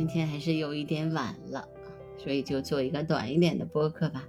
[0.00, 1.68] 今天还是有一点晚了，
[2.16, 4.26] 所以就做一个短一点的播客吧。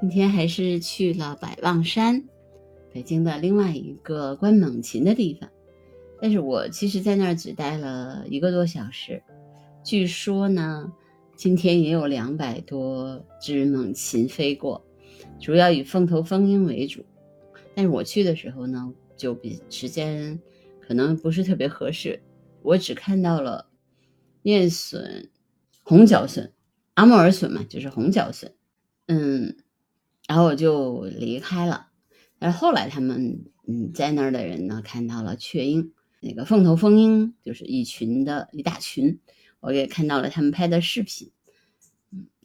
[0.00, 2.24] 今天还是去了百望山，
[2.94, 5.50] 北京的另外一个观猛禽的地方。
[6.18, 9.22] 但是我其实在那儿只待了一个多小时。
[9.84, 10.90] 据说呢，
[11.34, 14.82] 今天也有两百多只猛禽飞过，
[15.38, 17.04] 主要以凤头蜂鹰为主。
[17.74, 20.40] 但是我去的时候呢，就比时间
[20.80, 22.18] 可能不是特别合适，
[22.62, 23.66] 我只看到了
[24.46, 25.28] 燕隼、
[25.82, 26.52] 红角隼、
[26.94, 28.52] 阿穆尔隼嘛，就是红角隼，
[29.06, 29.56] 嗯，
[30.28, 31.88] 然后我就离开了。
[32.38, 39.18] 但是后来他们嗯在那儿的人呢，看到了雀鹰，那个凤头蜂鹰，就是一群的一大群，
[39.58, 41.32] 我也看到了他们拍的视频。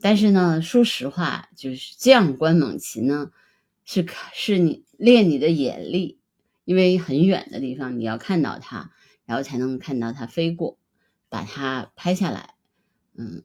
[0.02, 3.30] 但是呢，说实话，就是这样观猛禽呢。
[3.84, 6.20] 是是你练你的眼力，
[6.66, 8.92] 因为很远的地方你要看到它，
[9.26, 10.80] 然后才能看到它飞过，
[11.32, 12.56] 把它拍下来。
[13.16, 13.42] 嗯，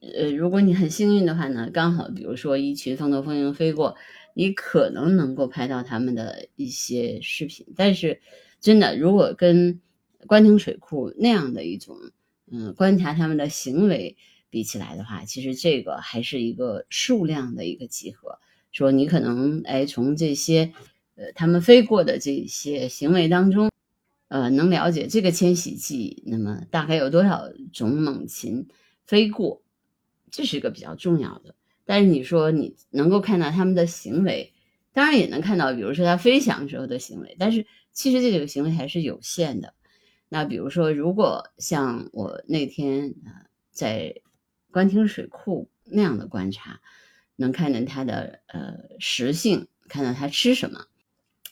[0.00, 3.96] 呃，如果你很幸运的话呢，刚好比如说一群凤头蜂鹰飞过，
[4.34, 7.64] 你可能能够拍到他们的一些视频。
[7.76, 8.20] 但是，
[8.60, 9.80] 真的，如果跟
[10.26, 11.96] 关亭水库那样的一种
[12.50, 14.16] 嗯观察他们的行为
[14.50, 18.40] 比起来的话，其实这个还是一个数量的一个集合。
[18.72, 20.72] 说你可能哎，从这些
[21.14, 23.69] 呃他们飞过的这些行为当中，
[24.30, 28.66] 呃，能了解这个迁徙季，那么大概有多少种猛禽
[29.04, 29.62] 飞过，
[30.30, 31.54] 这是一个比较重要的。
[31.84, 34.52] 但是你说你能够看到它们的行为，
[34.92, 39.74] 当然也能看到，比如说它飞翔时候的行为，但是其实这个行为还是有限的。
[40.28, 43.32] 那比如说，如果像我那天呃
[43.70, 44.22] 在
[44.70, 46.80] 官厅水库那样的观察。
[47.36, 50.84] 能看见它的呃食性，看到它吃什么。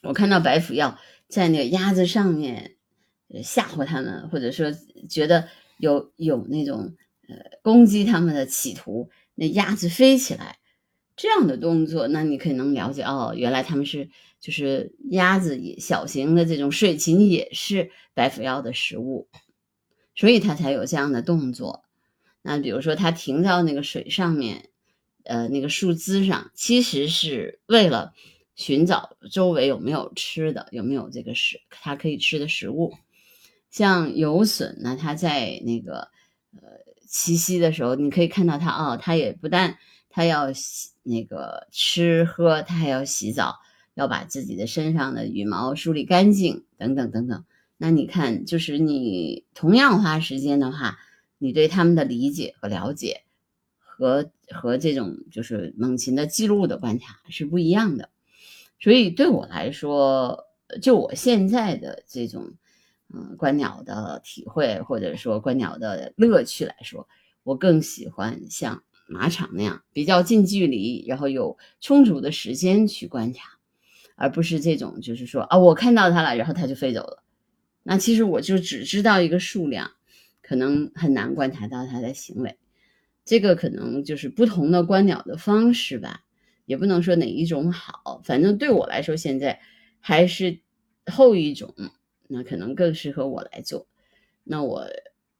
[0.02, 2.76] 我看到白腹鹞在那个鸭子上面
[3.42, 4.72] 吓唬它们，或者说
[5.08, 5.48] 觉得
[5.78, 6.94] 有有那种
[7.28, 10.58] 呃攻击它们的企图，那鸭子飞起来
[11.16, 14.08] 这样的动作，那你可以能了解哦，原来他们是
[14.40, 19.28] 就是鸭子也小型的这种水禽也是白腹鹞的食物，
[20.14, 21.84] 所以它才有这样的动作。
[22.42, 24.70] 那比如说它停到那个水上面。
[25.24, 28.14] 呃，那个树枝上其实是为了
[28.58, 32.92] 寻找周围有没有吃的，有没有这个食它可以吃的食物。
[33.70, 36.08] 像游隼呢，它在那个
[36.56, 36.62] 呃
[37.08, 39.78] 栖息的时候，你可以看到它哦，它也不但
[40.10, 43.60] 它要洗那个吃喝，它还要洗澡，
[43.94, 47.44] 要把自己的身上的羽毛梳理干净，等等等等。
[47.76, 50.98] 那你看，就是你同样花时间的话，
[51.38, 53.22] 你对它们的理解和了解。
[53.78, 58.10] 和和这种就是猛禽的记录的观察是不一样的，
[58.80, 60.44] 所以对我来说，
[60.80, 62.54] 就我现在的这种
[63.12, 67.08] 嗯观鸟的体会或者说观鸟的乐趣来说，
[67.42, 73.48] 我更喜欢像马场那样比较近距离，然后有充足的时间去观察，
[74.14, 77.22] 而不是这种就是说啊我看到它了，然后它就飞走了，
[77.82, 79.92] 那其实我就只知道一个数量，
[80.42, 82.56] 可能很难观察到它的行为。
[83.24, 86.22] 这个可能就是不同的观鸟的方式吧，
[86.68, 89.58] 也不能说哪一种好，反正对我来说现在
[90.00, 90.60] 还是
[91.06, 91.74] 后一种，
[92.28, 93.88] 那可能更适合我来做。
[94.44, 94.86] 那我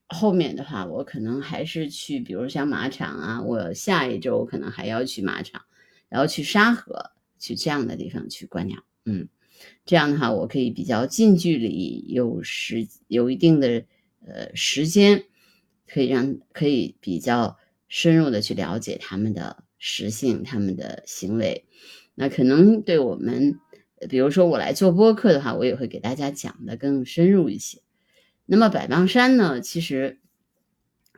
[0.08, 5.62] 后面的话，我可能还是去，比如像马场啊，我下一周可能还要去马场，
[6.08, 8.82] 然后去沙河，去这样的地方去观鸟。
[9.04, 9.28] 嗯，
[9.84, 13.84] 这样的话，我可以比较近距离，有时有一定的
[14.26, 15.24] 呃时间，
[15.86, 17.58] 可以让可以比较。
[17.90, 21.66] 深入的去了解他们的实性、他们的行为，
[22.14, 23.58] 那可能对我们，
[24.08, 27.80] 比如说我来做播客的话，我也会给大家讲的更深入一些。
[28.44, 30.18] 那么百望山呢，其实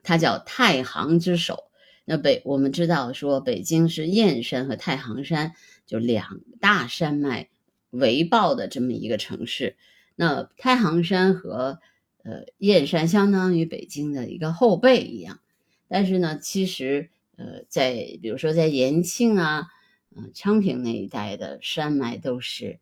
[0.03, 1.65] 它叫太行之首。
[2.05, 5.53] 那北我们知道说，北京是燕山和太行山
[5.87, 7.51] 就两大山脉
[7.91, 9.77] 围抱的这么一个城市。
[10.17, 11.79] 那太行山和
[12.25, 15.39] 呃燕山相当于北京的一个后背一样。
[15.87, 17.11] 但是呢，其实，
[17.41, 19.67] 呃，在比如说在延庆啊，
[20.15, 22.81] 嗯，昌平那一带的山脉都是，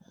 [0.00, 0.08] 呃，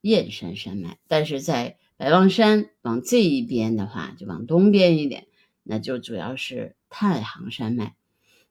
[0.00, 0.96] 燕山山脉。
[1.08, 5.26] 但是在白望山往这一边的话，就往东边一点，
[5.62, 7.94] 那就主要是太行山脉。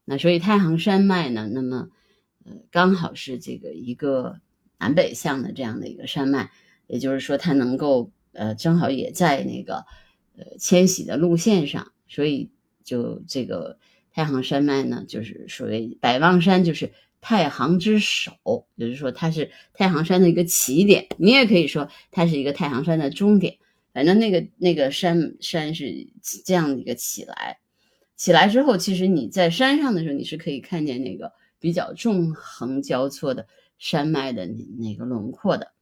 [0.06, 1.90] 那所以太行山脉呢，那么，
[2.45, 4.40] 呃，刚好是这个一个
[4.78, 6.51] 南北向的这样的一个山脉，
[6.86, 9.88] 也就是说它能够，呃，正好也在那个，
[10.38, 12.51] 呃，迁徙的路线上，所以。
[12.86, 13.80] 就这个
[14.13, 21.07] 太行山脉呢，就是属于百望山，就是太行之首，就是说它是太行山的一个起点。
[21.18, 23.57] 你也可以说它是一个太行山的终点。
[23.92, 26.07] 反正那个那个山山是
[26.45, 27.60] 这样的一个起来，
[28.15, 34.48] 起来之后，其实你在山上的时候，你是可以看见那个比较纵横交错的山脉的
[34.80, 35.74] 那个轮廓的。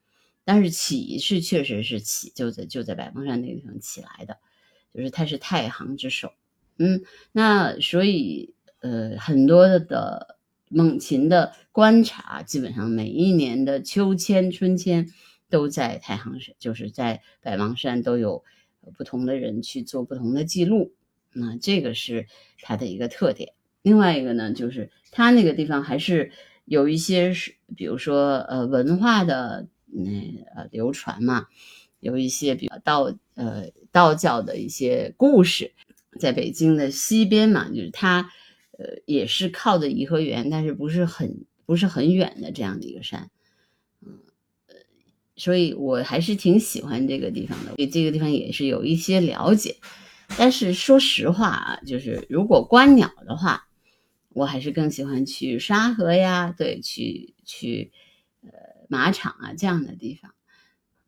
[0.43, 4.37] 但是起是确实是起，就在就在百望山那个地方起来的，
[4.93, 6.33] 就是它是太行之首。
[6.77, 7.01] 嗯，
[7.31, 10.37] 那所以呃很多的
[10.69, 15.07] 猛禽的观察，基本上每一年的秋千、春千。
[15.51, 18.41] 都在太行山，就是在百望山都有
[18.97, 20.93] 不同的人去做不同的记录，
[21.33, 22.25] 那这个是
[22.61, 23.51] 它的一个特点。
[23.81, 26.31] 另外一个呢，就是它那个地方还是
[26.63, 30.09] 有一些是，比如说呃文化的那
[30.55, 31.47] 呃流传嘛，
[31.99, 35.73] 有一些比较道呃道教的一些故事，
[36.21, 38.31] 在北京的西边嘛，就是它
[38.77, 43.29] 呃也是靠着颐和园，但是不是很不是很远的这样的一个山。
[44.01, 44.19] 嗯
[45.35, 49.77] 所以我还是挺喜欢这个地方的，对这个地方也是有一些了解。
[50.37, 53.67] 但是说实话啊，就是如果观鸟的话，
[54.29, 57.91] 我还是更喜欢去沙河呀，对，去去
[58.43, 58.49] 呃
[58.87, 60.31] 马场啊这样的地方。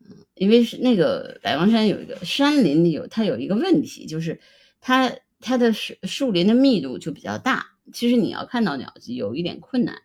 [0.02, 4.42] 嗯，因为是那个百望山有一个山林里有它有一个问题，就是
[4.84, 9.96] 它它的树树林的密度就比较大，其实你要看到鸟有一点困难，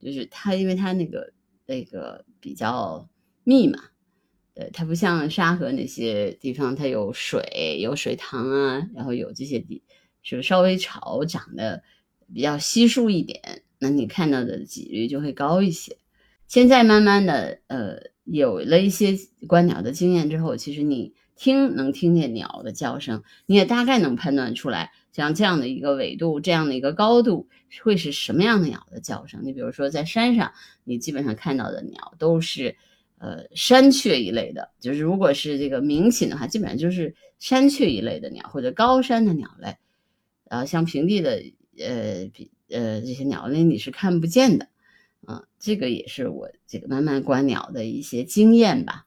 [0.00, 1.32] 就是它因为它那个
[1.66, 3.06] 那个比较。
[3.44, 3.76] 密嘛，
[4.54, 9.82] 对，它不像沙河那些地方，它有水，有水塘啊，然后有这些地，
[10.22, 11.82] 是稍微草长得
[12.32, 15.98] 比较稀疏一点，那你看到的几率就会高一些。
[16.46, 21.12] 现在慢慢的，呃，有了一些观鸟的经验之后，其实你
[21.42, 27.48] 听能听见鸟的叫声，你也大概能判断出来，像这样的一个纬度，这样的一个高度
[27.82, 29.40] 会是什么样的鸟的叫声。
[29.42, 30.52] 你比如说在山上，
[30.84, 32.76] 你基本上看到的鸟都是。
[33.24, 39.76] 呃，山雀一类的，就是如果是这个鸣禽的话，基本上就是山雀一类的鸟或者高山的鸟类，
[40.48, 41.40] 呃，像平地的，
[41.78, 44.66] 呃，比呃这些鸟类你是看不见的，
[45.24, 49.06] 啊，这个也是我这个慢慢观鸟的一些经验吧。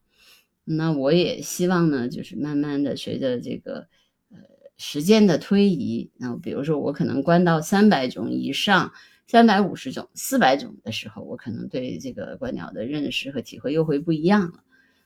[0.66, 3.88] 那我也希望呢，就是慢慢的随着这个
[4.32, 4.38] 呃
[4.76, 8.92] 时间的推移，那比如说我可能观到三百种以上。
[9.28, 14.64] 三百五十种、四百种的时候，我可能对这个观鸟的认识和体会又会不一样了。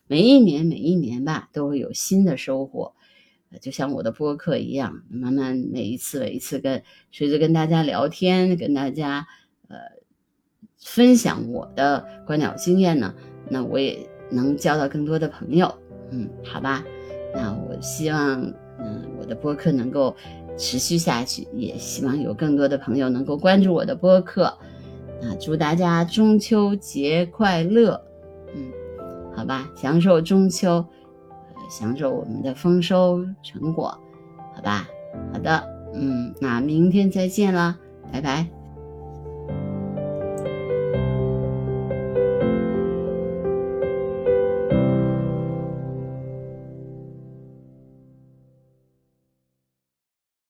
[0.07, 2.93] 每一年、每一年吧，都会有新的收获。
[3.61, 6.83] 就像我的播客一样，慢慢每一次、每一次跟
[7.13, 9.25] 随着跟大家聊天，跟大家
[9.69, 9.77] 呃
[10.77, 13.15] 分享我的观鸟经验呢，
[13.49, 15.73] 那我也能交到更多的朋友。
[16.11, 16.83] 嗯，好吧，
[17.33, 18.41] 那我希望
[18.79, 20.15] 嗯我的播客能够。
[20.61, 24.43] 持续下去，也希望有更多的朋友能够关注我的播客。
[25.21, 28.01] 啊，祝大家中秋节快乐！
[28.53, 28.69] 嗯，
[29.33, 30.85] 好吧，享受中秋，
[31.69, 33.97] 享受我们的丰收成果，
[34.53, 34.85] 好吧？
[35.31, 37.77] 好的，嗯，那明天再见了，
[38.11, 38.58] 拜拜。